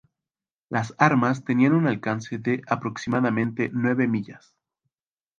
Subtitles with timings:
[0.67, 4.55] Las armas tenían un alcance de aproximadamente nueve millas.